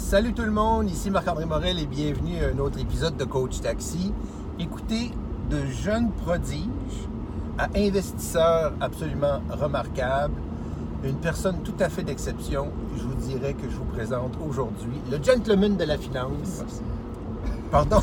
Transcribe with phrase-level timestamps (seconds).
[0.00, 3.60] Salut tout le monde, ici Marc-André Morel et bienvenue à un autre épisode de Coach
[3.60, 4.12] Taxi.
[4.58, 5.12] Écoutez,
[5.50, 7.06] de jeunes prodiges
[7.56, 10.34] à investisseurs absolument remarquables,
[11.04, 15.22] une personne tout à fait d'exception, je vous dirais que je vous présente aujourd'hui le
[15.22, 16.64] gentleman de la finance.
[17.70, 18.00] Pardon?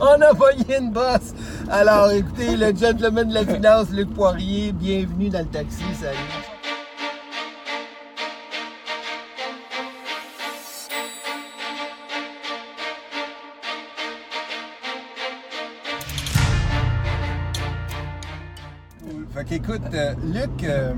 [0.00, 1.32] On a pogné une bosse!
[1.70, 6.51] Alors écoutez, le gentleman de la finance, Luc Poirier, bienvenue dans le taxi, salut!
[19.72, 20.92] Fait qu'écoute, euh, Luc, euh,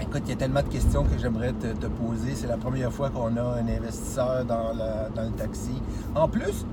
[0.00, 2.34] écoute, il y a tellement de questions que j'aimerais te, poser.
[2.34, 4.72] C'est la première fois qu'on a un investisseur dans,
[5.14, 5.82] dans le taxi.
[6.14, 6.64] En plus,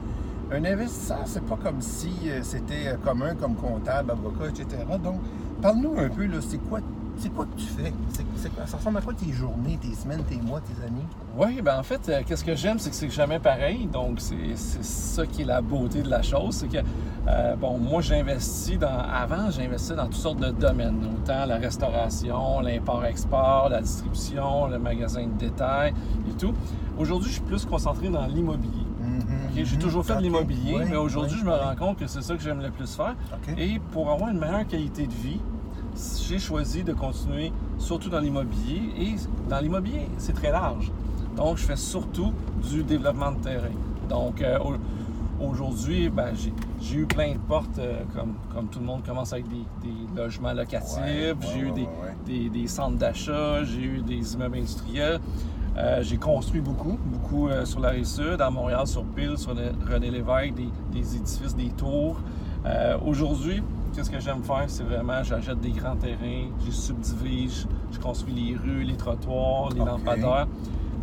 [0.52, 4.84] un investisseur, c'est pas comme si euh, c'était commun comme comptable, avocat, etc.
[5.04, 5.20] Donc,
[5.62, 6.80] parle-nous un peu, là, c'est quoi,
[7.18, 7.92] c'est quoi que tu fais?
[8.68, 11.08] Ça ressemble à quoi tes journées, tes semaines, tes mois, tes années?
[11.36, 13.88] Oui, ben en fait, qu'est-ce que j'aime, c'est que c'est jamais pareil.
[13.92, 16.56] Donc, c'est c'est ça qui est la beauté de la chose.
[16.56, 16.86] C'est que,
[17.30, 18.88] euh, bon, moi, j'investis dans.
[18.88, 21.00] Avant, j'investissais dans toutes sortes de domaines.
[21.16, 25.94] Autant la restauration, l'import-export, la distribution, le magasin de détail
[26.30, 26.54] et tout.
[26.98, 28.86] Aujourd'hui, je suis plus concentré dans l'immobilier.
[29.02, 31.60] Ok, J'ai toujours fait de l'immobilier, oui, mais aujourd'hui, oui, je me oui.
[31.62, 33.16] rends compte que c'est ça que j'aime le plus faire.
[33.58, 35.40] Et pour avoir une meilleure qualité de vie,
[36.28, 38.82] j'ai choisi de continuer surtout dans l'immobilier.
[38.98, 39.16] Et
[39.50, 40.92] dans l'immobilier, c'est très large.
[41.36, 42.34] Donc, je fais surtout
[42.70, 43.72] du développement de terrain.
[44.10, 44.58] Donc, euh,
[45.42, 49.48] aujourd'hui, ben, j'ai- eu plein de portes, euh, comme, comme tout le monde commence avec
[49.48, 51.36] des, des logements locatifs, Ouais, ouais,
[52.26, 55.20] j'ai eu des, centres d'achat, j'ai eu des immeubles industriels.
[55.78, 59.54] Euh, j'ai construit beaucoup, beaucoup euh, sur la rive sud, à Montréal, sur Pile, sur
[59.54, 62.18] le René Lévesque, des, des édifices, des tours.
[62.66, 63.62] Euh, Aujourd'hui,
[63.96, 64.66] qu'est-ce que j'aime faire?
[64.68, 69.70] C'est vraiment, j'achète des grands terrains, je subdivise, je, je construis les rues, les trottoirs,
[69.74, 69.88] les Ok.
[69.88, 70.48] lampadaires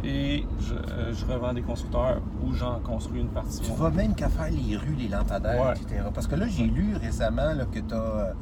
[0.06, 3.60] et je, euh, je revends des constructeurs où j'en construis une partie.
[3.60, 5.72] Tu vas même qu'à faire les rues, les lampadaires, Ouais.
[5.72, 6.02] etc.
[6.14, 8.32] Parce que là, j'ai lu récemment là, que tu as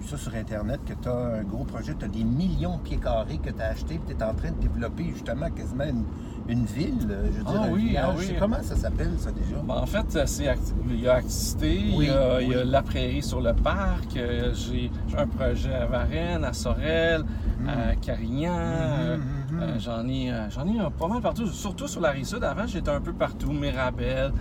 [0.00, 2.82] vu ça sur Internet, que tu as un gros projet, tu as des millions de
[2.82, 5.84] pieds carrés que tu as achetés, puis tu es en train de développer justement quasiment
[5.84, 6.04] une,
[6.48, 8.04] une ville, euh, je veux dire, Ah un village.
[8.08, 8.34] ah oui.
[8.38, 9.56] Comment ça s'appelle, ça déjà?
[9.66, 10.44] Ben, en fait, c'est
[10.88, 12.70] il y a Activité, Oui, il, y a, il y a oui.
[12.70, 17.24] La Prairie sur le parc, euh, j'ai un projet à Varennes, à Sorel,
[17.66, 19.62] à Carignan, Mhm, mhm.
[19.62, 22.42] euh, j'en ai, euh, j'en ai un pas mal partout, surtout sur la rive sud.
[22.44, 24.32] Avant, j'étais un peu partout, Mirabel,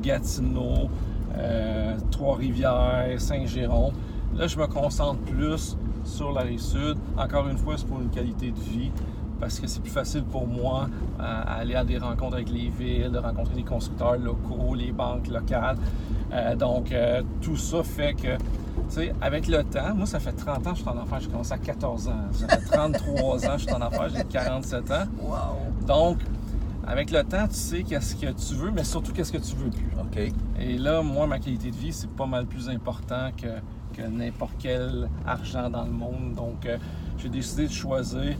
[0.00, 0.88] Gatineau,
[2.10, 3.92] Trois-Rivières, Saint-Jérôme.
[4.36, 6.96] Là, je me concentre plus sur la rive sud.
[7.16, 8.90] Encore une fois, c'est pour une qualité de vie
[9.40, 12.68] parce que c'est plus facile pour moi à, à aller à des rencontres avec les
[12.68, 15.76] villes, de rencontrer des constructeurs locaux, les banques locales.
[16.32, 18.40] Euh, donc, euh, tout ça fait que, tu
[18.88, 21.28] sais, avec le temps, moi, ça fait 30 ans que je suis en affaires, j'ai
[21.28, 22.12] commencé à 14 ans.
[22.32, 25.04] Ça fait 33 ans que je suis en affaires, j'ai 47 ans.
[25.20, 25.36] Wow!
[25.86, 26.18] Donc,
[26.86, 29.70] avec le temps, tu sais qu'est-ce que tu veux, mais surtout qu'est-ce que tu veux
[29.70, 29.90] plus.
[29.98, 30.32] OK.
[30.60, 33.48] Et là, moi, ma qualité de vie, c'est pas mal plus important que,
[33.96, 36.34] que n'importe quel argent dans le monde.
[36.34, 36.78] Donc, euh,
[37.18, 38.36] j'ai décidé de choisir,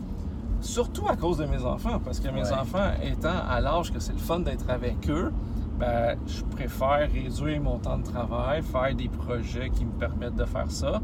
[0.61, 2.53] surtout à cause de mes enfants, parce que mes Ouais.
[2.53, 5.33] enfants étant à l'âge que c'est le fun d'être avec eux,
[5.79, 10.45] ben, je préfère réduire mon temps de travail, faire des projets qui me permettent de
[10.45, 11.01] faire ça.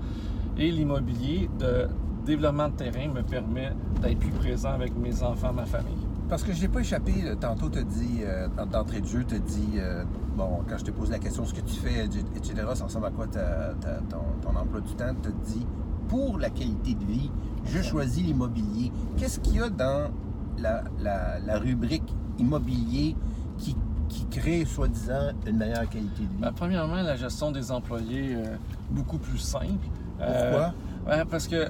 [0.56, 1.88] Et l'immobilier de
[2.24, 3.72] développement de terrain me permet
[4.02, 6.06] d'être plus présent avec mes enfants, ma famille.
[6.30, 9.38] Parce que je n'ai pas échappé, euh, tantôt tu dit, euh, d'entrée de jeu, tu
[9.40, 10.04] dit, euh,
[10.36, 13.10] bon, quand je te pose la question, ce que tu fais, etc., ça ressemble à
[13.10, 15.66] quoi ta- ta- ton, ton emploi du temps, tu dit,
[16.08, 17.30] pour la qualité de vie,
[17.66, 18.92] je choisis l'immobilier.
[19.16, 20.10] Qu'est-ce qu'il y a dans
[20.58, 23.16] la, la- la rubrique immobilier
[23.58, 23.76] qui,
[24.08, 26.40] qui crée, soi-disant, une meilleure qualité de vie?
[26.42, 28.56] Ben, premièrement, la gestion des employés, euh,
[28.90, 29.88] beaucoup plus simple.
[30.18, 30.74] Pourquoi?
[31.08, 31.68] Ouais, parce que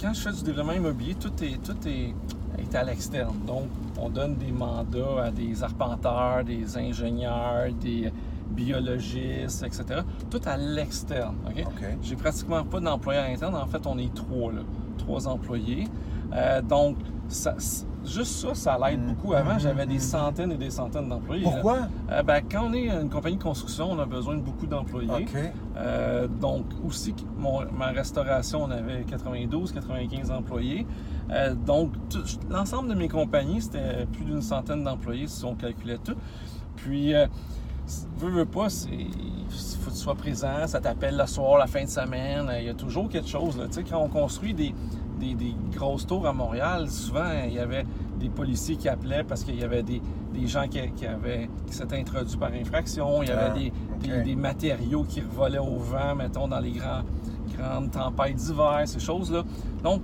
[0.00, 2.14] quand je fais du développement immobilier, tout est, tout est,
[2.58, 3.34] est à l'externe.
[3.46, 3.64] Donc,
[3.98, 8.12] on donne des mandats à des arpenteurs, des ingénieurs, des
[8.48, 10.00] biologistes, etc.
[10.30, 11.36] Tout à l'externe.
[11.46, 11.62] OK?
[11.66, 11.84] OK.
[12.02, 13.54] J'ai pratiquement pas d'employés à l'interne.
[13.54, 14.60] En fait, on est trois, là.
[14.98, 15.86] Trois employés.
[16.32, 16.96] Euh, donc,
[17.28, 17.56] ça-
[18.04, 19.34] juste ça, ça l'aide beaucoup.
[19.34, 21.42] Avant, j'avais des centaines et des centaines d'employés.
[21.44, 21.78] Pourquoi?
[22.10, 25.08] Euh, ben, quand on est une compagnie de construction, on a besoin de beaucoup d'employés.
[25.76, 30.86] Euh, donc, aussi, mon- ma restauration, on avait 92, 95 employés.
[31.30, 31.92] Euh, donc,
[32.50, 36.16] l'ensemble de mes compagnies, c'était plus d'une centaine d'employés si on calculait tout.
[36.76, 37.26] Puis, euh,
[38.18, 39.06] veux, veux pas, il
[39.50, 42.68] faut que tu sois présent, ça t'appelle le soir, la fin de semaine, il y
[42.68, 43.58] a toujours quelque chose.
[43.58, 43.66] là.
[43.66, 44.74] Tu sais, quand on construit des,
[45.18, 47.84] des, des grosses tours à Montréal, souvent, il y avait
[48.30, 50.00] policiers qui appelaient parce qu'il y avait des,
[50.32, 53.66] des gens qui, qui avaient, qui s'étaient introduits par infraction, il y avait Ah, des,
[53.68, 54.02] ok.
[54.02, 57.02] des, des matériaux qui revolaient au vent, mettons, dans les grands,
[57.58, 59.42] grandes tempêtes d'hiver, ces choses-là.
[59.82, 60.02] Donc,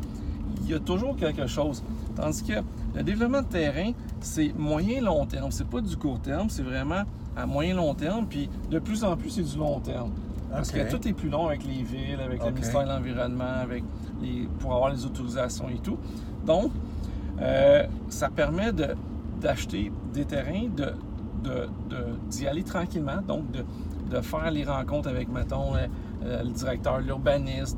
[0.64, 1.82] il y a toujours quelque chose.
[2.16, 2.54] Tandis que
[2.94, 5.50] le développement de terrain, c'est moyen-long terme.
[5.50, 7.02] C'est pas du court terme, c'est vraiment
[7.36, 8.26] à moyen-long terme.
[8.26, 10.10] Puis de plus en plus, c'est du long terme.
[10.50, 13.84] Parce que tout est plus long avec les villes, avec le ministère de l'Environnement, avec
[14.22, 15.98] les, pour avoir les autorisations et tout.
[16.46, 16.70] Donc,
[17.40, 18.94] euh, ça permet de-
[19.40, 20.92] d'acheter des terrains, de,
[21.44, 23.64] de- de- d'y aller tranquillement, donc de,
[24.20, 25.86] faire les rencontres avec, mettons, euh,
[26.24, 27.76] euh, le directeur, l'urbaniste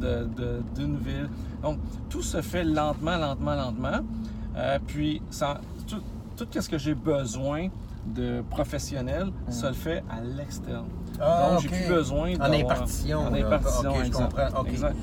[0.76, 1.28] d'une ville.
[1.62, 1.78] Donc,
[2.10, 4.00] tout se fait lentement, lentement, lentement.
[4.56, 6.00] Euh, puis, ça, tout,
[6.36, 7.68] tout ce que j'ai besoin
[8.06, 10.84] de professionnels, ça le fait à l'externe.
[11.20, 13.20] Ah, Donc, j'ai plus besoin En impartition.
[13.20, 14.60] En impartition, Ok, je comprends.
[14.60, 14.68] Ok.
[14.68, 14.96] Exact.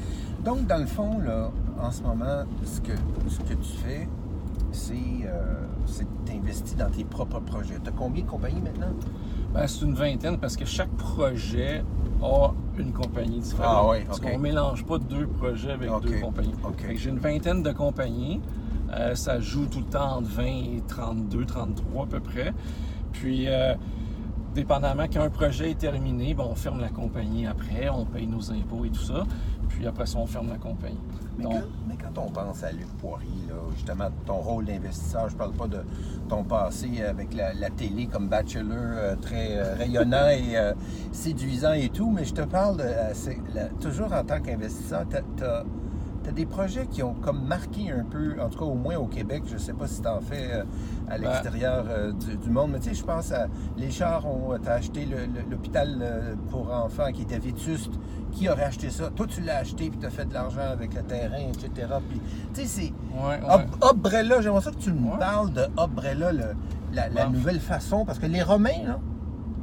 [0.43, 2.93] Donc, dans le fond, là, en ce moment, ce que,
[3.27, 4.07] ce que tu fais,
[4.75, 7.75] c'est euh, investis dans tes propres projets.
[7.83, 8.93] Tu as combien de compagnies maintenant?
[9.53, 11.83] Ben, c'est une vingtaine parce que chaque projet
[12.21, 13.75] a une compagnie différente.
[13.77, 16.53] Ah ouais, Parce qu'on ne mélange pas deux projets avec deux compagnies.
[16.95, 18.41] J'ai une vingtaine de compagnies.
[18.93, 22.53] Euh, ça joue tout le temps entre 20 et 32, 33 à peu près.
[23.13, 23.73] Puis, euh,
[24.53, 28.51] dépendamment quand un projet est terminé, ben, on ferme la compagnie après, on paye nos
[28.51, 29.23] impôts et tout ça.
[29.75, 30.97] Puis après ça, on ferme la compagnie.
[31.37, 35.27] Mais, Donc, quand, mais quand on pense à Luc Poirier, là, justement, ton rôle d'investisseur,
[35.27, 35.79] je parle pas de
[36.29, 40.73] ton passé avec la, la télé comme bachelor euh, très euh, rayonnant et euh,
[41.11, 42.83] séduisant et tout, mais je te parle de,
[43.53, 45.63] la- toujours en tant qu'investisseur, tu as,
[46.31, 49.43] des projets qui ont comme marqué un peu, en tout cas au moins au Québec,
[49.51, 50.63] je sais pas si tu en fais euh,
[51.09, 54.25] à Ben- l'extérieur euh, du, du monde, mais tu sais, je pense à les chars,
[54.25, 55.07] ont, t'as acheté
[55.49, 57.91] l'hôpital euh, pour enfants qui était vétuste,
[58.31, 59.09] qui aurait acheté ça?
[59.15, 61.69] Toi, tu l'as acheté, puis tu as fait de l'argent avec le terrain, etc.
[62.09, 62.19] Puis,
[62.53, 62.93] tu sais, c'est.
[63.17, 64.41] ouais, ouais.
[64.41, 65.17] J'aimerais ça que tu me Ouais.
[65.19, 66.55] parles de Umbrella, le-
[66.93, 67.31] la, la Bon.
[67.33, 68.99] nouvelle façon, parce que les Romains, là,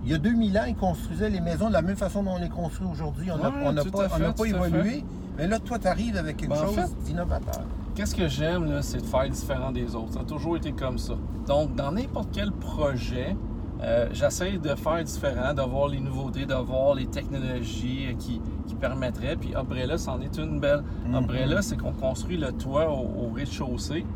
[0.05, 2.39] il y a 2000 ans, ils construisaient les maisons de la même façon dont on
[2.39, 3.31] les construit aujourd'hui.
[3.31, 3.51] On n'a Ouais,
[3.91, 5.05] pas, on fait, pas évolué.
[5.37, 7.63] Mais là, toi, tu arrives avec quelque Ben, en chose fait- d'innovateur.
[7.95, 10.15] Qu'est-ce que j'aime, là, c'est de faire différent des autres.
[10.15, 11.15] Ça a toujours été comme ça.
[11.47, 13.37] Donc, dans n'importe quel projet,
[13.83, 19.37] euh, j'essaie de faire différent, d'avoir les nouveautés, d'avoir les technologies euh, qui, qui permettraient.
[19.37, 20.83] Puis Umbrella, c'en est une belle.
[21.07, 21.15] Mhm.
[21.17, 24.07] Umbrella, c'est qu'on construit le toit au, au rez-de-chaussée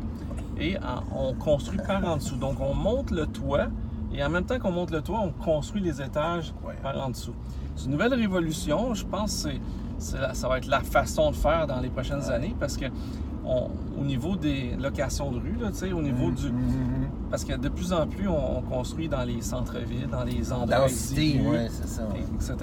[0.59, 2.37] et en- on construit par en dessous.
[2.37, 3.67] Donc, on monte le toit
[4.13, 7.33] et en même temps qu'on monte le toit, on construit les étages par en dessous.
[7.75, 8.95] C'est une nouvelle révolution.
[8.95, 9.61] Je pense que c'est
[10.19, 12.31] la- ça va être la façon de faire dans les prochaines Ouais.
[12.31, 12.85] années parce que
[13.49, 16.47] on- au niveau des locations de rue, là, tu sais, au niveau du.
[16.51, 17.07] Mhm.
[17.29, 20.81] Parce que de plus en plus, on, on construit dans les centres-villes, dans les endroits
[20.81, 22.03] Densité, exigus, oui, c'est ça.
[22.15, 22.55] et- etc.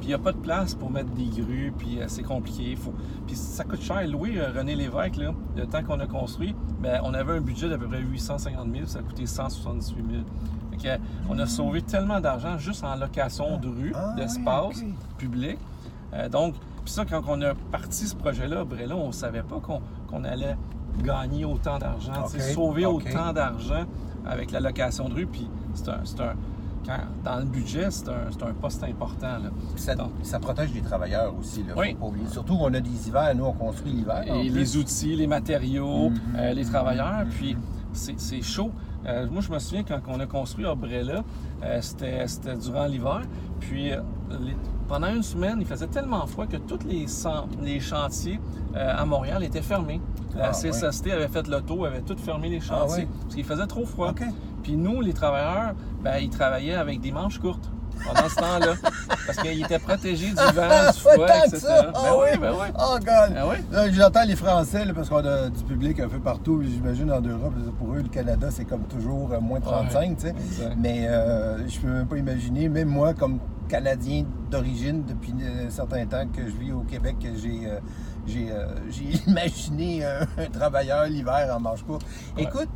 [0.00, 2.74] Puis il n'y a pas de place pour mettre des grues, puis euh, c'est compliqué.
[2.76, 2.92] Faut...
[3.26, 4.06] Puis ça coûte cher.
[4.08, 7.68] Louer euh, René Lévesque, là, le temps qu'on a construit, ben, on avait un budget
[7.68, 10.22] d'à peu près 850 000, ça a coûté 178 000.
[10.72, 10.96] Fait que, euh,
[11.30, 14.82] on a sauvé tellement d'argent juste en location de rue, Ah, d'espace
[15.16, 15.58] public.
[16.12, 16.54] Euh, donc,
[16.84, 20.56] puis ça, quand on a parti ce projet-là, Brella, on ne savait pas qu'on allait
[21.02, 23.84] gagner autant d'argent, sauver autant d'argent
[24.26, 25.26] avec la location de rue.
[25.26, 26.34] Puis c'est un, c'est un-
[26.86, 29.38] quand- dans le budget, c'est un, un poste important.
[29.38, 29.50] Là.
[29.74, 31.94] Puis Ça, Donc, ça protège les travailleurs aussi, là, faut Oui.
[31.94, 32.06] pas.
[32.30, 34.22] Surtout on a des hivers, nous on construit l'hiver.
[34.26, 36.18] et les outils, les matériaux, Mhm.
[36.36, 37.56] euh, les travailleurs, puis
[37.92, 38.70] c'est c'est chaud.
[39.06, 41.22] Euh, moi, je me souviens quand on a construit Umbrella,
[41.62, 43.22] euh, c'était c'était durant l'hiver,
[43.60, 44.00] puis euh,
[44.40, 44.56] les-
[44.88, 47.06] pendant une semaine, il faisait tellement froid que tous les,
[47.80, 48.40] chantiers
[48.76, 50.00] euh, à Montréal étaient fermés.
[50.36, 53.08] La Ah, CSST avait fait le tour, avait tout fermé les Ah, chantiers, ouais.
[53.22, 54.12] parce qu'il faisait trop froid.
[54.62, 57.70] Puis nous, les travailleurs, ben, ils travaillaient avec des manches courtes
[58.06, 58.74] pendant ce temps-là,
[59.26, 61.58] parce qu'ils étaient protégés du vent, du froid, tant que etc.
[61.58, 61.82] ça!
[61.82, 62.38] Ben Ah oui, oui.
[62.38, 62.66] ben oui.
[62.78, 63.36] Oh, God!
[63.36, 63.90] Ah oui?
[63.92, 67.54] J'entends les Français, là, parce qu'on a du public un peu partout, j'imagine en Europe.
[67.78, 70.28] Pour eux, le Canada, c'est comme toujours euh, moins 35, tu sais.
[70.30, 70.74] Exact.
[70.78, 75.32] Mais euh, je peux même pas imaginer, même moi, comme Canadien d'origine, depuis
[75.66, 77.78] un certain temps que je vis au Québec, j'ai euh,
[78.26, 78.66] j'ai euh,
[79.26, 82.04] imaginé euh, un travailleur l'hiver en manche courte.
[82.36, 82.44] Ouais.
[82.44, 82.68] Écoute,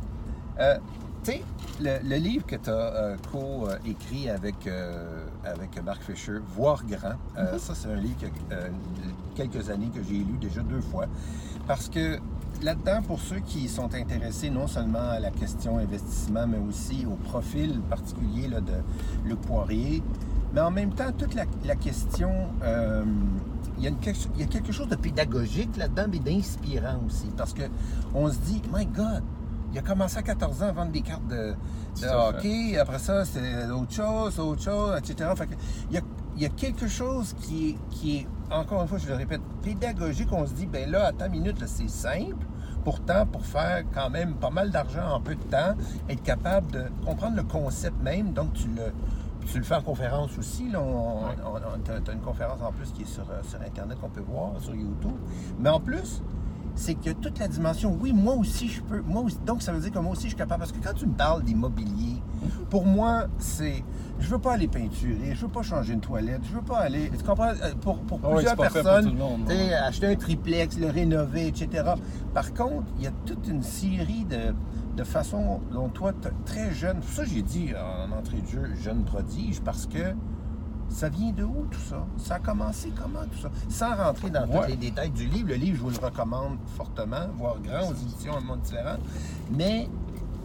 [0.59, 0.77] euh,
[1.23, 1.41] tu sais,
[1.81, 7.57] le, le livre que tu as co-écrit avec, euh, avec Marc Fisher, Voir grand, euh,
[7.57, 11.05] ça c'est un livre que, euh, de quelques années que j'ai lu déjà deux fois.
[11.67, 12.19] Parce que
[12.61, 17.15] là-dedans, pour ceux qui sont intéressés non seulement à la question investissement, mais aussi au
[17.15, 18.73] profil particulier là, de
[19.25, 20.01] Luc Poirier,
[20.53, 22.31] mais en même temps, toute la, la question,
[22.63, 23.03] euh,
[23.77, 26.99] il, y a une quelque- il y a quelque chose de pédagogique là-dedans, mais d'inspirant
[27.05, 27.27] aussi.
[27.37, 27.63] Parce que
[28.15, 29.21] on se dit, my God,
[29.71, 31.53] il a commencé à 14 ans à vendre des cartes de,
[32.03, 32.77] hockey.
[32.77, 35.29] Après ça, c'est autre chose, autre chose, etc.
[35.35, 35.53] Fait que
[35.89, 36.01] il, y a,
[36.35, 39.41] il y a quelque chose qui est, qui est, encore une fois, je le répète,
[39.61, 40.29] pédagogique.
[40.31, 42.45] On se dit, ben là, à ta minute, c'est simple.
[42.83, 45.75] Pourtant, pour faire quand même pas mal d'argent en peu de temps,
[46.07, 48.93] être capable de comprendre le concept même, donc tu le,
[49.45, 50.69] tu le fais en conférence aussi.
[50.69, 51.35] Là, on, Ouais.
[51.83, 54.51] tu as, une conférence en plus qui est sur, euh, sur Internet qu'on peut voir,
[54.59, 55.17] sur YouTube.
[55.59, 56.21] Mais en plus,
[56.75, 59.79] c'est que toute la dimension, oui, moi aussi je peux, moi aussi, donc ça veut
[59.79, 62.21] dire que moi aussi je suis capable, parce que quand tu me parles d'immobilier,
[62.69, 63.83] pour moi, c'est,
[64.19, 67.09] je veux pas aller peinturer, je veux pas changer une toilette, je veux pas aller,
[67.17, 69.73] tu comprends, Euh, pour, pour Ah plusieurs pour personnes, le monde, ouais.
[69.73, 71.91] acheter un triplex, le rénover, etc.
[72.33, 74.53] Par contre, il y a toute une série de,
[74.95, 76.11] de façons dont toi,
[76.45, 80.13] très jeune, pour ça j'ai dit en entrée de jeu, jeune prodige, parce que
[80.89, 82.05] ça vient de où tout ça?
[82.17, 83.49] Ça a commencé comment tout ça?
[83.69, 87.27] Sans rentrer dans tous les détails du livre, le livre, je vous le recommande fortement,
[87.37, 88.97] voire grand, aux éditions Un Monde Différent.
[89.51, 89.87] Mais,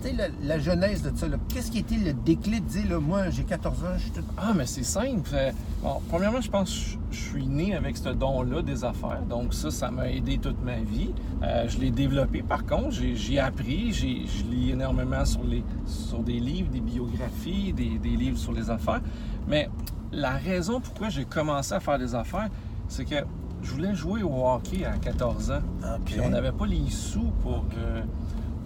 [0.02, 2.64] tu sais, la, la genèse de ça, qu'est-ce qui était le déclic?
[2.64, 4.22] De dire, là, moi, j'ai 14 ans, je suis tout.
[4.36, 5.28] Ah, mais c'est simple.
[5.32, 5.50] Euh,
[5.82, 6.98] Bon, premièrement, je pense que je-
[7.30, 9.20] suis né avec ce don-là des affaires.
[9.28, 11.10] Donc, ça, ça m'a aidé toute ma vie.
[11.42, 12.90] Euh, je l'ai développé, par contre.
[12.92, 13.92] J'ai appris.
[13.92, 18.52] j'ai- Je lis énormément sur, les, sur des livres, des biographies, des, des livres sur
[18.52, 19.02] les affaires.
[19.46, 19.68] Mais
[20.14, 22.48] la raison pourquoi j'ai commencé à faire des affaires,
[22.88, 23.16] c'est que
[23.62, 25.60] je voulais jouer au hockey à 14 ans.
[26.04, 28.02] Puis on n'avait pas les sous pour, euh,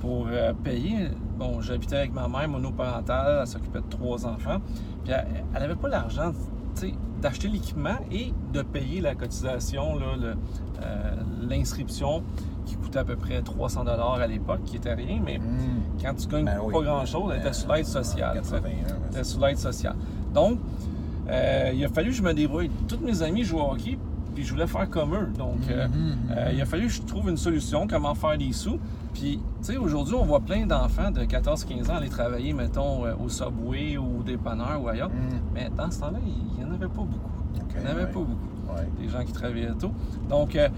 [0.00, 1.08] pour euh, payer.
[1.38, 4.58] Bon, j'habitais avec ma mère monoparentale, elle s'occupait de trois enfants.
[5.04, 6.32] Puis elle n'avait pas l'argent
[6.78, 10.34] tu d'acheter l'équipement et de payer la cotisation, euh,
[11.48, 12.22] l'inscription
[12.66, 15.80] qui coûtait à peu près 300 à l'époque, qui était rien, mais Hmm.
[16.00, 16.72] quand tu gagnes Ben oui.
[16.72, 18.38] pas grand-chose, elle était sur l'aide sociale.
[18.42, 18.54] tu sais.
[18.56, 18.84] 81, ouais.
[19.04, 19.96] Elle était sur l'aide sociale.
[20.34, 20.58] Donc,
[21.28, 22.70] euh, il a fallu que je me débrouille.
[22.88, 23.98] Tous mes amis jouaient au hockey,
[24.34, 25.28] puis je voulais faire comme eux.
[25.36, 28.52] Donc, euh, Mhm, euh, il a fallu que je trouve une solution, comment faire des
[28.52, 28.78] sous.
[29.14, 33.28] Puis, tu sais, aujourd'hui, on voit plein d'enfants de 14-15 ans aller travailler, mettons, au
[33.28, 35.08] Subway ou au dépanneur ou ailleurs.
[35.10, 35.40] Mhm.
[35.54, 37.30] Mais dans ce temps-là, il n'y en avait pas beaucoup.
[37.74, 38.06] Il n'y en avait ouais.
[38.06, 38.86] pas beaucoup Ouais.
[39.00, 39.92] des gens qui travaillaient tôt.
[40.28, 40.68] Donc, euh,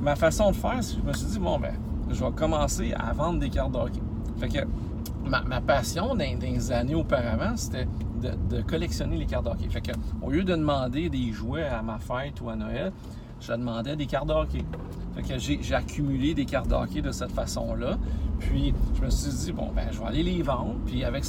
[0.00, 1.72] ma façon de faire, c'est que je me suis dit, bon, ben,
[2.10, 4.00] je vais commencer à vendre des cartes de hockey.
[4.38, 4.58] Fait que
[5.28, 7.88] ma, ma passion dans, dans les années auparavant, c'était
[8.22, 9.68] de, de collectionner les cartes de hockey.
[9.68, 12.92] Fait que, au lieu de demander des jouets à ma fête ou à Noël,
[13.40, 14.64] je demandais des cartes de hockey.
[15.16, 17.98] Fait que j'ai accumulé des cartes de hockey de cette façon-là.
[18.38, 20.74] Puis, je me suis dit, bon, ben, je vais aller les vendre.
[20.86, 21.24] Puis, avec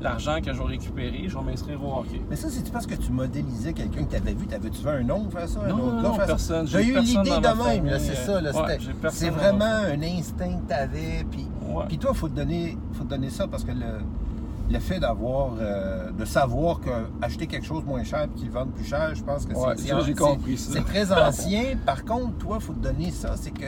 [0.00, 2.20] l'argent que je vais récupérer, je vais m'inscrire au hockey.
[2.30, 4.46] Mais ça, c'est parce que tu modélisais quelqu'un que tu avais vu?
[4.46, 5.60] T'avais-tu vu un homme faire ça?
[5.64, 6.26] un Non, autre non, gars non, faire ça?
[6.26, 6.66] personne.
[6.66, 8.40] J'ai eu l'idée de même, là, c'est ça.
[8.40, 11.24] ouais, j'ai personne c'est vraiment un instinct que tu avais.
[11.30, 11.84] Puis, Ouais.
[11.88, 13.98] puis toi, il faut te donner, faut te donner ça parce que le,
[14.68, 16.90] le fait d'avoir, euh, de savoir que
[17.22, 19.88] acheter quelque chose moins cher et qu'ils vendent plus cher, je pense que Ouais, c'est,
[19.88, 20.72] ça, j'ai c'est- compris ça.
[20.72, 21.76] c'est très ancien.
[21.84, 23.66] Par contre, toi, il faut te donner ça, c'est que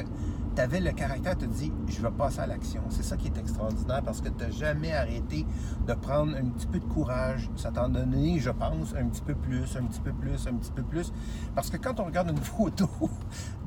[0.56, 2.80] tu avais le caractère, tu te dis, je vais passer à l'action.
[2.88, 5.46] C'est ça qui est extraordinaire parce que tu n'as jamais arrêté
[5.86, 7.48] de prendre un petit peu de courage.
[7.54, 10.72] Ça t'a donné, je pense, un petit peu plus, un petit peu plus, un petit
[10.72, 11.12] peu plus.
[11.54, 12.88] Parce que quand on regarde une photo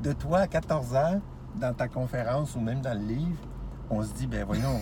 [0.02, 1.20] de toi à 14 ans,
[1.58, 3.38] dans ta conférence ou même dans le livre,
[3.88, 4.80] on se dit, ben voyons,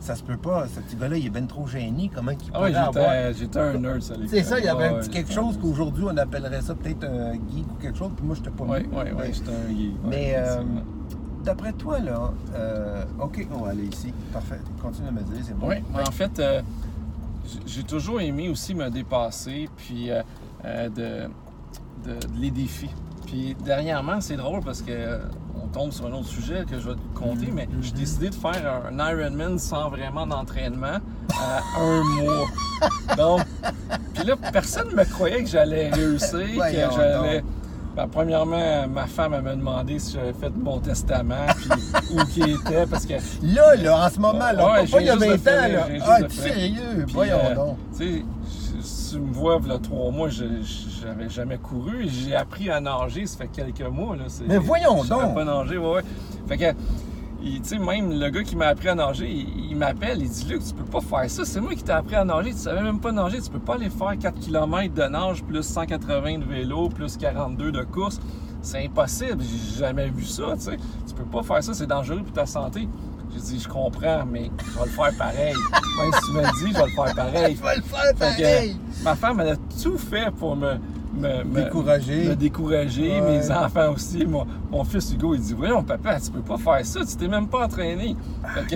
[0.00, 0.66] ça se peut pas.
[0.68, 2.10] Ce petit gars-là, il est bien trop gêné.
[2.14, 3.14] Comment il Ah oui, pourrait avoir...
[3.32, 4.14] j'étais, j'étais un nerd, ça.
[4.28, 7.04] C'est ça, il y avait un petit quelque j'étais chose qu'aujourd'hui on appellerait ça peut-être
[7.04, 9.68] un geek ou quelque chose, puis moi je t'ai pas Oui, oui, oui, j'étais un
[9.76, 9.92] geek.
[10.06, 10.62] Mais euh,
[11.44, 14.12] d'après toi, là, euh, OK, on va aller ici.
[14.32, 14.60] Parfait.
[14.82, 15.68] Continue à me dire, c'est bon.
[15.68, 16.62] Oui, mais en fait, euh,
[17.66, 20.22] j'ai toujours aimé aussi me dépasser, puis euh,
[20.64, 22.90] euh, de, de- de les défis.
[23.26, 25.18] Puis dernièrement, c'est drôle parce que
[25.68, 28.34] on tombe sur un autre sujet que je vais te compter, mais j'ai décidé de
[28.34, 30.98] faire un Ironman sans vraiment d'entraînement
[31.38, 32.46] à un mois.
[33.16, 33.40] Donc,
[34.14, 37.44] puis là, personne ne me croyait que j'allais réussir, que j'allais.
[37.96, 41.68] Ben, premièrement, ma femme elle m'a demandé si j'avais fait mon testament, puis
[42.12, 45.10] où qui était, parce que Là, là, en ce moment, là, Ouais, pas, il y
[45.10, 46.04] a juste 20 de ans, là.
[46.06, 47.06] Ah, sérieux?
[47.08, 47.76] Voyons euh, donc.
[49.10, 50.44] Tu me vois, là, trois mois, je
[51.00, 52.06] j'avais jamais couru.
[52.08, 54.16] J'ai appris à nager, ça fait quelques mois.
[54.16, 55.34] Là, Mais voyons donc!
[55.34, 56.02] pas nager, ouais, ouais.
[56.46, 56.72] Fait que,
[57.42, 60.46] tu sais, même le gars qui m'a appris à nager, il, il m'appelle, il dit
[60.48, 61.44] Luc, tu peux pas faire ça.
[61.44, 62.50] C'est moi qui t'ai appris à nager.
[62.50, 63.40] Tu savais même pas nager.
[63.40, 67.72] Tu peux pas aller faire 4 km de nage, plus 180 de vélo, plus 42
[67.72, 68.20] de course.
[68.60, 69.42] C'est impossible.
[69.42, 70.76] J'ai jamais vu ça, tu sais.
[71.06, 71.72] Tu peux pas faire ça.
[71.72, 72.88] C'est dangereux pour ta santé.
[73.38, 75.54] J'ai dit, je comprends, mais je vais le faire pareil.
[75.54, 77.56] Même si tu me le dis, je vais le faire pareil.
[77.58, 78.76] Je vais le faire que, pareil!
[79.02, 80.74] ma femme, elle a tout fait pour me,
[81.14, 82.24] me- me- Décourager.
[82.28, 83.20] me décourager.
[83.20, 83.38] Ouais.
[83.38, 84.24] Mes enfants aussi.
[84.26, 87.28] Mon, mon fils Hugo, il dit Voyons, papa, tu peux pas faire ça, tu t'es
[87.28, 88.16] même pas entraîné.
[88.54, 88.74] Fait que,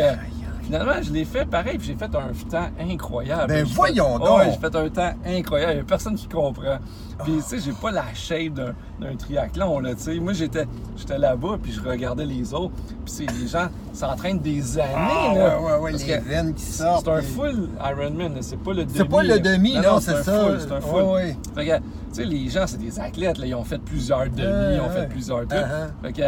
[0.72, 3.48] finalement, je l'ai fait pareil, puis j'ai fait un temps incroyable.
[3.48, 4.42] Ben, voyons fait- donc!
[4.44, 5.72] J'ai fait un temps incroyable.
[5.72, 6.78] Il n'y a personne qui comprend.
[7.24, 10.14] Puis, tu sais, j'ai pas la shape d'un, d'un triathlon, là, tu sais.
[10.18, 12.72] Moi, j'étais, j'étais là-bas, puis je regardais les autres.
[13.04, 15.60] Puis, c'est les gens s'entraînent des années, Ah, là.
[15.60, 17.04] ouais, ouais, ouais, les veines qui sortent.
[17.04, 18.96] c'est un full Ironman, c'est pas le demi.
[18.96, 20.32] C'est pas le demi, non, c'est un ça.
[20.46, 21.02] full, c'est un full.
[21.02, 21.36] Ouais, ouais.
[21.54, 24.74] Fait que, tu sais, les gens, c'est des athlètes, là, ils ont fait plusieurs demi,
[24.76, 25.60] ils ont fait plusieurs trucs.
[25.60, 26.02] Uh-huh.
[26.02, 26.22] Fait que,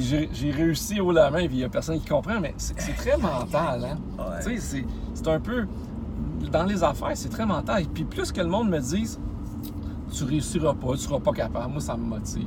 [0.00, 2.74] puis j'ai réussi haut la main, puis il y a personne qui comprend, mais c'est
[2.96, 3.98] très mental, hein.
[4.18, 4.44] Ouais.
[4.44, 4.84] Tu sais,
[5.14, 5.66] c'est- un peu.
[6.52, 7.82] Dans les affaires, c'est très mental.
[7.82, 9.18] Et puis plus que le monde me dise,
[10.12, 12.46] tu réussiras pas, tu seras pas capable, moi, ça me motive.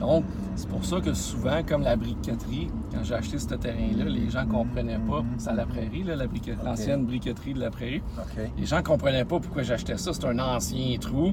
[0.00, 0.24] Donc,
[0.56, 4.46] c'est pour ça que souvent, comme la briqueterie, quand j'ai acheté ce terrain-là, les gens
[4.46, 5.22] comprenaient pas.
[5.38, 8.02] C'est à la prairie, briquet- l'ancienne briqueterie de la prairie.
[8.58, 10.12] Les gens comprenaient pas pourquoi j'achetais ça.
[10.14, 11.32] C'est un ancien trou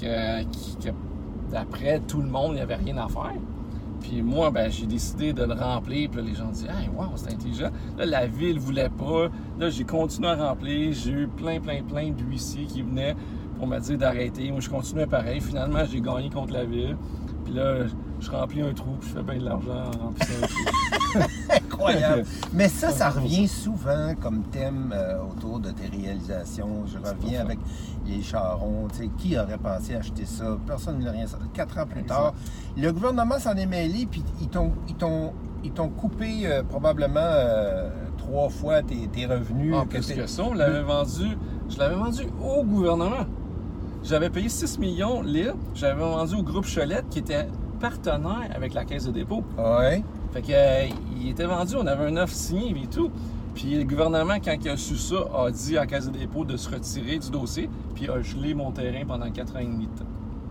[0.00, 0.42] que,
[0.82, 0.88] que,
[1.52, 3.34] d'après tout le monde, il n'y avait rien à faire.
[4.00, 6.10] Puis moi, ben, j'ai décidé de le remplir.
[6.10, 7.70] Puis là, les gens disaient, hey, wow, c'est intelligent.
[7.96, 9.28] Là, la ville voulait pas.
[9.58, 10.92] Là, j'ai continué à remplir.
[10.92, 13.16] J'ai eu plein, plein, plein d'huissiers qui venaient
[13.58, 14.50] pour me dire d'arrêter.
[14.50, 15.40] Moi, je continuais pareil.
[15.40, 16.96] Finalement, j'ai gagné contre la ville.
[17.44, 17.86] Puis là,
[18.20, 18.96] je remplis un trou.
[19.00, 21.28] Puis je fais bien de l'argent en remplissant un trou.
[21.50, 22.24] Incroyable.
[22.52, 26.84] Mais ça, ça revient souvent comme thème euh, autour de tes réalisations.
[26.86, 27.58] Je reviens avec
[28.06, 28.88] les charrons.
[28.92, 30.56] Tu sais, qui aurait pensé acheter ça?
[30.66, 31.46] Personne n'a rien sorti.
[31.52, 32.14] Quatre ans plus Exact.
[32.14, 32.34] tard,
[32.76, 35.32] le gouvernement s'en est mêlé, puis ils t'ont, ils t'ont,
[35.64, 39.74] ils t'ont coupé euh, probablement euh, trois fois tes, tes revenus.
[39.74, 41.36] En que plus t'es- que ça, on l'avait vendu,
[41.68, 43.26] je l'avais vendu au gouvernement.
[44.04, 47.48] J'avais payé 6 millions livres, j'avais vendu au groupe Cholette qui était
[47.78, 49.44] partenaire avec la Caisse de dépôt.
[49.56, 50.02] Ouais.
[50.32, 50.88] Fait que euh,
[51.20, 53.10] il était vendu, on avait un offre signé et tout.
[53.54, 56.44] Puis le gouvernement, quand il a su ça, a dit à la Caisse de dépôt
[56.44, 59.86] de se retirer du dossier, puis a gelé mon terrain pendant 4 ans et demi
[59.86, 60.06] de temps.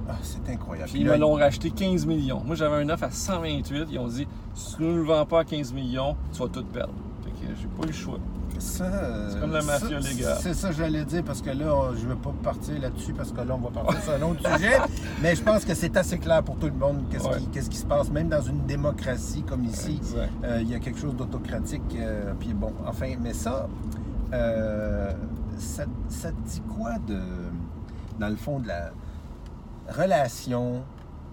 [0.10, 0.90] Ah, c'est incroyable.
[0.90, 2.42] Puis ils me l'ont racheté 15 millions.
[2.46, 3.88] Moi, j'avais un offre à 128.
[3.92, 6.64] Ils ont dit si tu ne le vends pas à 15 millions, tu vas tout
[6.64, 6.94] perdre.
[7.24, 8.20] Fait que j'ai pas eu le choix.
[8.60, 10.38] Ça, euh, C'est comme la mafia légale.
[10.42, 13.32] C'est ça que j'allais dire parce que là, on- je veux pas partir là-dessus parce
[13.32, 14.78] que là, on va partir sur un autre sujet.
[15.22, 17.38] Mais je pense que c'est assez clair pour tout le monde qu'est-ce Ouais.
[17.70, 20.00] qui, se passe, même dans une démocratie comme ici.
[20.44, 21.82] Euh, Il y a quelque chose d'autocratique.
[22.00, 23.68] euh, puis bon, enfin, mais ça,
[24.34, 25.12] euh,
[25.58, 27.20] ça, ça te dit quoi de,
[28.20, 28.92] dans le fond, de la
[29.90, 30.82] relation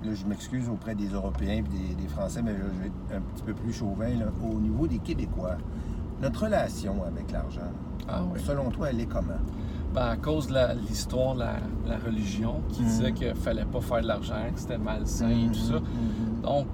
[0.05, 3.21] Là, je m'excuse auprès des Européens et des, des Français, mais je vais être un
[3.35, 4.09] petit peu plus chauvin.
[4.09, 4.27] là.
[4.43, 5.57] Au niveau des Québécois,
[6.25, 7.71] notre relation avec l'argent,
[8.09, 8.41] Ah oui.
[8.45, 9.41] selon toi, elle est comment?
[9.95, 10.55] Ben, à cause de
[10.89, 11.55] l'histoire de la,
[11.87, 12.89] la religion qui Mhm.
[12.89, 15.75] disait qu'il fallait pas faire de l'argent, que c'était malsain et tout ça.
[15.75, 16.41] Mhm.
[16.43, 16.67] Donc,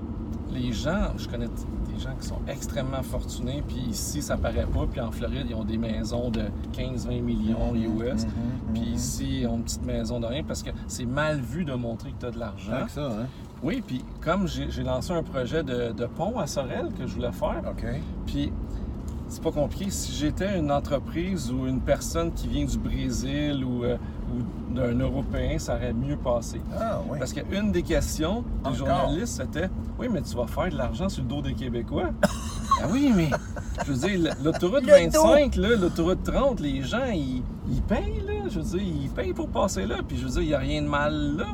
[0.52, 4.87] les gens, je connais des gens qui sont extrêmement fortunés, puis ici, ça paraît pas,
[4.90, 8.26] puis en Floride, ils ont des maisons de 15-20 millions US.
[8.73, 11.75] Puis ici, ils ont une petite maison de rien parce que c'est mal vu de
[11.75, 12.86] montrer que tu as de l'argent.
[12.89, 13.26] Ça, hein?
[13.63, 17.32] Oui, puis comme j'ai lancé un projet de, de pont à Sorel que je voulais
[17.32, 17.84] faire, OK.
[18.26, 18.50] puis
[19.30, 19.90] c'est pas compliqué.
[19.90, 23.97] Si j'étais une entreprise ou une personne qui vient du Brésil ou, euh,
[24.32, 26.60] ou d'un Européen, ça aurait mieux passé.
[26.78, 27.19] Ah, oui.
[27.19, 31.23] Parce qu'une des questions des journalistes, c'était Oui, mais tu vas faire de l'argent sur
[31.23, 32.10] le dos des Québécois?
[32.23, 33.30] ah oui, mais
[33.86, 38.49] je veux dire, l'autoroute Le 25, là, l'autoroute 30, les gens, ils, ils payent, là.
[38.49, 39.97] Je veux dire, ils payent pour passer là.
[40.06, 41.47] Puis je veux dire, il n'y a rien de mal là.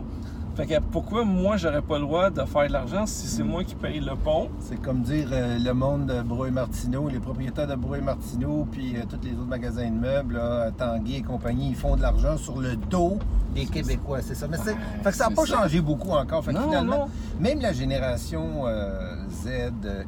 [0.56, 3.62] Fait que pourquoi moi, j'aurais pas le droit de faire de l'argent si c'est moi
[3.62, 4.48] qui paye le pont?
[4.58, 9.18] C'est comme dire euh, le monde de Brouet-Martineau, les propriétaires de Brouet-Martineau, puis euh, tous
[9.22, 12.74] les autres magasins de meubles, là, Tanguy et compagnie, ils font de l'argent sur le
[12.74, 13.18] dos
[13.54, 14.48] des Québécois, c'est ça.
[14.48, 15.56] Mais c'est, Ouais, fait que ça n'a pas ça.
[15.58, 16.42] changé beaucoup encore.
[16.42, 17.08] Fait que Non, finalement, non.
[17.38, 19.48] même la génération euh, Z,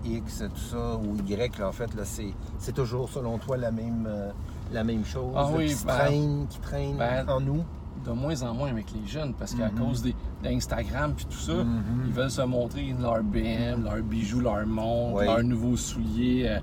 [0.06, 3.70] X, tout ça, ou Y, là, en fait, là, c'est, c'est toujours, selon toi, la
[3.70, 4.30] même, euh,
[4.72, 7.64] la même chose Ah oui, qui, ben, traîne, qui traîne ben, en nous?
[8.08, 9.78] De moins en moins avec les jeunes parce qu'à Mhm.
[9.78, 11.82] cause des, d'Instagram puis tout ça, Mhm.
[12.06, 15.26] ils veulent se montrer leur BM, leurs bijoux, leurs montres, Ouais.
[15.26, 16.58] leurs nouveaux souliers euh,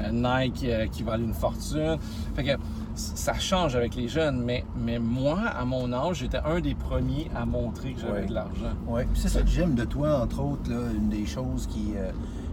[0.00, 1.98] euh, Nike euh, qui valent une fortune.
[2.34, 2.50] Fait que
[2.94, 7.30] ça change avec les jeunes, mais, mais moi, à mon âge, j'étais un des premiers
[7.34, 8.74] à montrer que j'avais de l'argent.
[8.86, 11.92] Oui, c'est ça que j'aime de toi, entre autres, là, une des choses qui,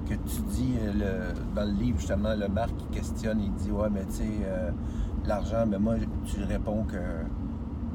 [0.08, 3.89] que tu dis le- dans le livre, justement, le Marc qui questionne, il dit Ouais,
[3.91, 4.69] mais tu sais, euh,
[5.27, 6.97] l'argent, mais moi, tu réponds que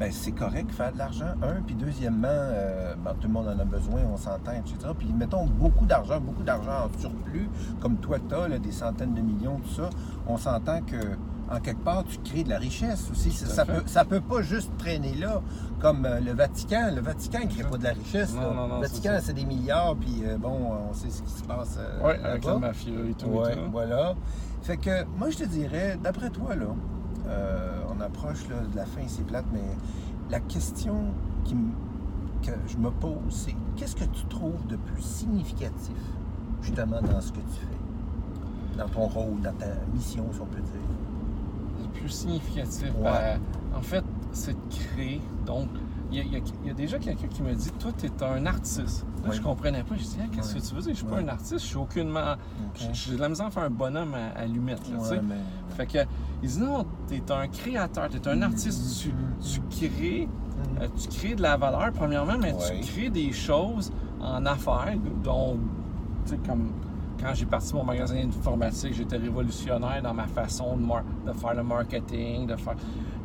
[0.00, 3.58] ben, c'est correct faire de l'argent, un, puis deuxièmement, euh, ben, tout le monde en
[3.58, 4.92] a besoin, on s'entend, etc.
[4.98, 9.20] Puis mettons beaucoup d'argent, beaucoup d'argent en surplus, comme toi tu as, des centaines de
[9.20, 9.90] millions, tout ça,
[10.26, 10.96] on s'entend que
[11.50, 13.30] en quelque part, tu crées de la richesse aussi.
[13.32, 13.72] Ça fait.
[13.72, 15.42] peut, ça peut pas juste traîner là,
[15.80, 16.92] comme euh, le Vatican.
[16.94, 18.34] Le Vatican ne crée pas de la richesse.
[18.34, 19.20] Non, non, non, le Vatican, ça.
[19.20, 22.44] c'est des milliards, puis euh, bon, on sait ce qui se passe euh, Oui, avec
[22.44, 23.26] la mafia et tout.
[23.26, 23.70] Ouais, et tout.
[23.70, 24.14] voilà.
[24.62, 26.66] Fait que moi, je te dirais, d'après toi, là,
[27.26, 29.60] euh, on approche là, de la fin, c'est plate, mais
[30.30, 30.94] la question
[31.44, 31.54] qui
[32.42, 35.94] que je me pose, c'est qu'est-ce que tu trouves de plus significatif,
[36.62, 38.78] justement, dans ce que tu fais?
[38.78, 40.80] Dans ton rôle, dans ta mission, si on peut dire.
[41.82, 43.02] Le plus significatif, Ouais.
[43.02, 43.40] ben,
[43.76, 45.20] en fait, c'est de créer.
[45.44, 45.68] Donc,
[46.12, 49.04] il y a, il y déjà quelqu'un qui me dit Toi, tu es un artiste.
[49.22, 49.36] Là, Oui.
[49.36, 49.94] je comprenais pas.
[49.96, 50.92] Je dis Ah, Qu'est-ce que tu veux dire?
[50.92, 52.32] Je suis pas un artiste, je suis aucunement.
[52.32, 52.88] Ok.
[52.92, 54.88] J'ai de la misère à faire un bonhomme à, à allumette.
[54.90, 55.10] Là, tu sais.
[55.16, 55.98] Ouais, mais- Fait que,
[56.42, 59.02] il dit Non, tu es un créateur, tu es un artiste.
[59.02, 59.12] Tu,
[59.70, 60.28] tu crées.
[60.80, 65.58] euh, tu crées de la valeur, premièrement, mais tu crées des choses en affaires, dont,
[66.24, 66.70] tu sais, comme
[67.22, 72.46] quand j'ai parti mon magasin informatique, j'étais révolutionnaire dans ma façon de, faire le marketing,
[72.46, 72.76] de faire.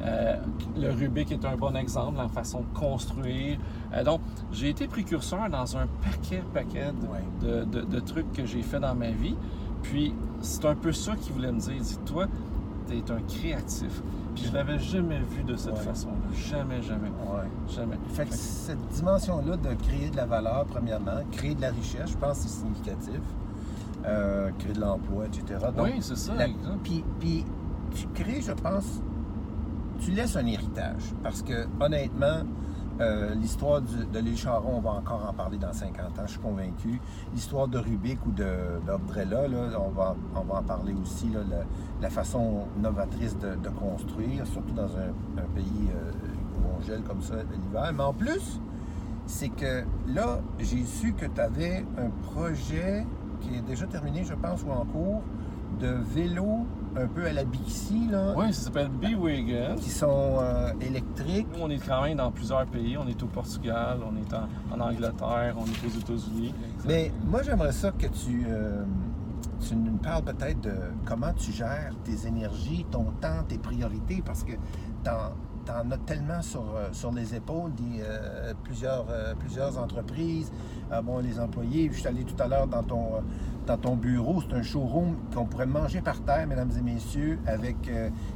[0.01, 0.35] Euh,
[0.77, 3.57] le Rubik est un bon exemple la façon de construire.
[3.93, 6.91] Euh, donc, j'ai été précurseur dans un paquet, paquet
[7.41, 9.35] de, trucs que j'ai fait dans ma vie.
[9.83, 11.81] Puis, c'est un peu ça qu'il voulait me dire.
[11.81, 12.27] Dis-toi,
[12.87, 14.01] tu es un créatif.
[14.35, 16.15] Puis je l'avais jamais vu de cette façon-là.
[16.33, 17.09] Jamais, jamais.
[17.69, 17.97] Jamais.
[18.09, 22.17] Fait que cette dimension-là de créer de la valeur, premièrement, créer de la richesse, je
[22.17, 23.21] pense que c'est significatif.
[24.05, 25.65] Euh, créer de l'emploi, etc.
[25.79, 26.33] oui, c'est ça.
[26.83, 27.45] puis, puis
[27.95, 29.01] tu crées, je pense,
[29.99, 31.13] tu laisses un héritage.
[31.23, 32.43] Parce que honnêtement,
[33.01, 36.39] euh, l'histoire de l'île Charon, on va encore en parler dans 50 ans, je suis
[36.39, 37.01] convaincu.
[37.33, 41.27] L'histoire de Rubik ou on, va, on va en parler aussi,
[42.01, 46.11] la, façon novatrice de, construire, surtout dans un, pays euh,
[46.57, 47.91] où on gèle comme ça l'hiver.
[47.93, 48.61] Mais en plus,
[49.25, 53.05] c'est que là, j'ai su que tu avais un projet
[53.41, 55.21] qui est déjà terminé, je pense, ou en cours,
[55.81, 56.65] de vélo
[56.97, 58.07] un peu à la Bixi.
[58.09, 59.75] Là, oui, ça s'appelle B-Wagon.
[59.77, 61.47] Qui sont euh, électriques.
[61.59, 62.97] on est quand même dans plusieurs pays.
[62.97, 66.53] On est au Portugal, on est en, Angleterre, on est aux États-Unis.
[66.87, 68.83] Mais moi, j'aimerais ça que tu, euh,
[69.67, 74.43] tu nous parles peut-être de comment tu gères tes énergies, ton temps, tes priorités, parce
[74.43, 74.53] que
[75.03, 75.31] dans
[75.65, 80.51] tu en as tellement sur, euh, sur les épaules, des, euh, plusieurs, euh, plusieurs entreprises,
[81.03, 81.89] bon, les employés.
[81.91, 83.23] Je suis allé tout à l'heure dans ton,
[83.65, 84.41] dans ton bureau.
[84.41, 87.77] C'est un showroom qu'on pourrait manger par terre, mesdames et messieurs, avec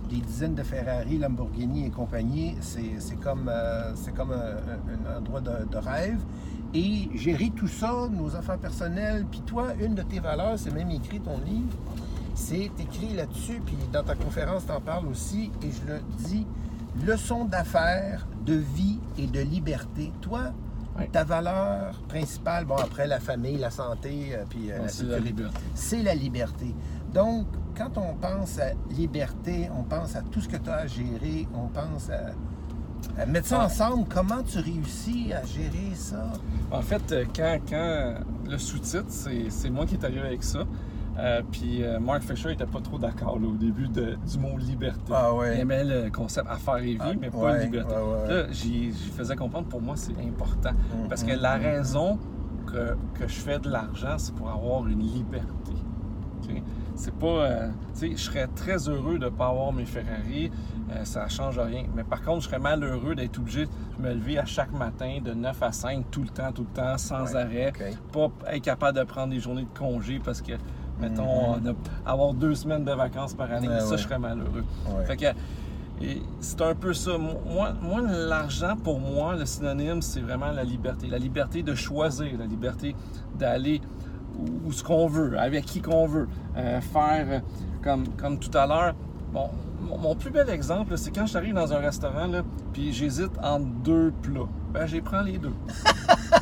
[0.09, 2.55] des dizaines de Ferrari, Lamborghini et compagnie.
[2.61, 3.51] C'est comme,
[3.95, 6.19] c'est comme un, endroit de, rêve.
[6.73, 9.25] Et gérer tout ça, nos affaires personnelles.
[9.29, 11.75] Puis toi, une de tes valeurs, c'est même écrit ton livre,
[12.35, 13.61] c'est écrit là-dessus.
[13.65, 15.51] Puis dans ta conférence, tu en parles aussi.
[15.63, 16.45] Et je le dis,
[17.05, 20.11] leçon d'affaires, de vie et de liberté.
[20.21, 20.51] Toi,
[21.11, 26.03] ta valeur principale, bon, après la famille, la santé, euh, puis euh, la sécurité, c'est
[26.03, 26.73] la liberté.
[27.13, 27.47] Donc,
[27.77, 31.47] quand on pense à liberté, on pense à tout ce que tu as à gérer,
[31.53, 33.65] on pense à, mettre ça ah.
[33.65, 34.05] ensemble.
[34.09, 36.33] Comment tu réussis à gérer ça?
[36.71, 38.15] En fait, euh, quand, quand
[38.47, 39.09] le sous-titre,
[39.49, 40.65] c'est moi qui est arrivé avec ça.
[41.19, 45.11] Euh, puis euh, Mark Fisher n'était pas trop d'accord au début de, du mot liberté.
[45.13, 45.55] Ah ouais.
[45.55, 47.93] Il aimait le concept affaires et vie, ah, mais pas liberté.
[47.93, 50.71] là, j'y faisais comprendre, pour moi, c'est important.
[50.71, 52.17] Mm, parce que la raison
[52.67, 55.73] que, que, je fais de l'argent, c'est pour avoir une liberté.
[56.95, 57.27] C'est pas.
[57.27, 60.51] Euh, tu sais, je serais très heureux de ne pas avoir mes Ferrari,
[61.03, 61.85] ça ne change rien.
[61.95, 65.33] Mais par contre, je serais malheureux d'être obligé de me lever à chaque matin de
[65.33, 67.71] 9 à 5, tout le temps, tout le temps, sans arrêt.
[68.11, 70.53] Pas être capable de prendre des journées de congé parce que
[70.99, 71.75] Mettons, mhm.
[72.05, 74.63] avoir deux semaines de vacances par année, ça, je serais malheureux.
[75.05, 75.25] Fait que,
[76.39, 77.17] c'est un peu ça.
[77.17, 81.07] Moi, moi l'argent, pour moi, le synonyme, c'est vraiment la liberté.
[81.07, 82.95] La liberté de choisir, la liberté
[83.37, 83.81] d'aller
[84.65, 86.27] où, ce qu'on veut, avec qui qu'on veut.
[86.57, 87.39] Euh, faire, euh,
[87.83, 88.95] comme, comme tout à l'heure,
[89.33, 89.49] bon,
[90.01, 94.13] mon, plus bel exemple, c'est quand j'arrive dans un restaurant, là, puis j'hésite entre deux
[94.21, 94.47] plats.
[94.73, 95.53] Ben, j'ai prends les deux.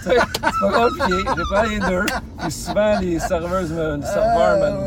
[0.07, 2.05] c'est pas compliqué, j'ai prends les deux.
[2.39, 4.77] Puis souvent, les serveurs me, serveurs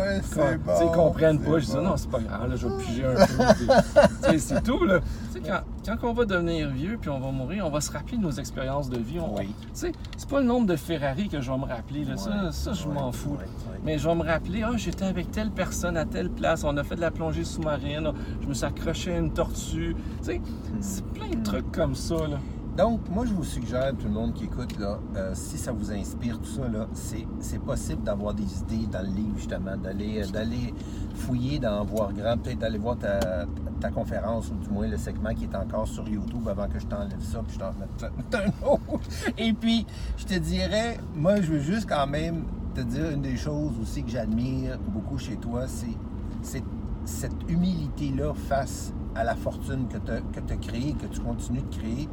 [0.68, 1.58] ah, comprennent pas.
[1.58, 4.38] Je dis, non, c'est pas grave, là, je vais piger un peu.
[4.38, 5.00] c'est tout, là.
[5.46, 8.22] Quand, quand, on va devenir vieux puis on va mourir, on va se rappeler de
[8.22, 9.18] nos expériences de vie.
[9.20, 9.54] On, oui.
[9.72, 9.94] C'est
[10.28, 12.04] pas le nombre de Ferrari que je vais me rappeler.
[12.04, 12.16] Là.
[12.16, 13.38] ça, ça, je m'en fous.
[13.84, 16.84] Mais je vais me rappeler, ah, j'étais avec telle personne à telle place, on a
[16.84, 19.96] fait de la plongée sous-marine, je me suis accroché à une tortue.
[20.22, 22.16] C'est plein de trucs comme ça.
[22.16, 22.38] Là.
[22.80, 25.92] Donc, moi, je vous suggère, tout le monde qui écoute, là, euh, si ça vous
[25.92, 30.26] inspire, tout ça, là, c'est possible d'avoir des idées dans le livre, justement, d'aller euh,
[30.30, 30.72] d'aller
[31.14, 33.44] fouiller, d'en voir grand, peut-être d'aller voir ta,
[33.82, 36.86] ta, conférence, ou du moins le segment qui est encore sur YouTube avant que je
[36.86, 39.04] t'enlève ça, puis je t'en remette un autre.
[39.36, 39.84] Et puis,
[40.16, 44.04] je te dirais, moi, je veux juste quand même te dire une des choses aussi
[44.04, 46.62] que j'admire beaucoup chez toi, c'est
[47.04, 52.08] cette humilité-là face à la fortune que tu as créée, que tu continues de créer.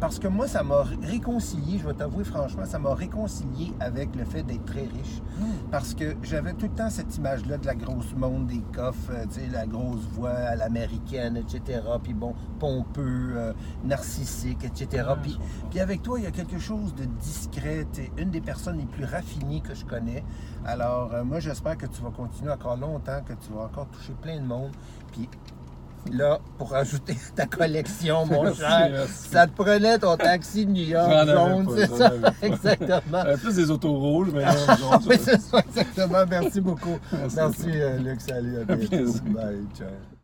[0.00, 4.24] Parce que moi, ça m'a réconcilié, je vais t'avouer franchement, ça m'a réconcilié avec le
[4.24, 5.20] fait d'être très riche.
[5.38, 5.68] Hmm.
[5.70, 9.26] Parce que j'avais tout le temps cette image-là de la grosse monde, des coffres, euh,
[9.26, 11.82] tu sais, la grosse voix à l'américaine, etc.
[12.02, 13.52] Puis bon, pompeux, euh,
[13.84, 15.06] narcissique, etc.
[15.22, 17.86] puis, puis, avec toi, il y a quelque chose de discret.
[17.92, 20.24] Tu une des personnes les plus raffinées que je connais.
[20.64, 24.14] Alors, euh, moi, j'espère que tu vas continuer encore longtemps, que tu vas encore toucher
[24.20, 24.70] plein de monde.
[25.12, 25.28] Puis
[26.10, 29.06] là, pour ajouter ta collection, mon cher.
[29.08, 32.12] Ça te prenait ton taxi de New York jaune, c'est ça?
[32.42, 33.24] Exactement.
[33.26, 36.24] Euh, plus des autos rouges, mais non, oui, c'est ça, exactement.
[36.28, 36.98] Merci beaucoup.
[37.12, 38.20] Merci, Merci euh, Luc.
[38.20, 39.12] Salut, à bientôt.
[39.26, 40.19] Bye, ciao.